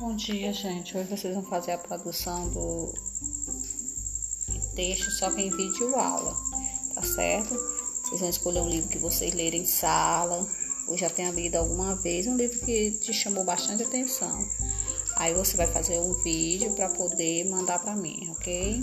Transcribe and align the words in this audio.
Bom 0.00 0.16
dia, 0.16 0.50
gente. 0.50 0.96
Hoje 0.96 1.10
vocês 1.10 1.34
vão 1.34 1.42
fazer 1.42 1.72
a 1.72 1.78
produção 1.78 2.48
do 2.48 2.90
texto 4.74 5.10
só 5.10 5.30
que 5.30 5.42
em 5.42 5.50
vídeo 5.50 5.94
aula, 5.94 6.34
tá 6.94 7.02
certo? 7.02 7.54
Vocês 8.04 8.18
vão 8.22 8.30
escolher 8.30 8.62
um 8.62 8.68
livro 8.70 8.88
que 8.88 8.96
vocês 8.96 9.34
lerem 9.34 9.60
em 9.60 9.66
sala, 9.66 10.48
ou 10.88 10.96
já 10.96 11.10
tenha 11.10 11.30
lido 11.30 11.56
alguma 11.56 11.96
vez, 11.96 12.26
um 12.26 12.34
livro 12.34 12.58
que 12.60 12.92
te 12.92 13.12
chamou 13.12 13.44
bastante 13.44 13.82
atenção. 13.82 14.42
Aí 15.16 15.34
você 15.34 15.54
vai 15.54 15.66
fazer 15.66 16.00
um 16.00 16.14
vídeo 16.22 16.72
para 16.72 16.88
poder 16.88 17.44
mandar 17.50 17.78
para 17.78 17.94
mim, 17.94 18.26
ok? 18.30 18.82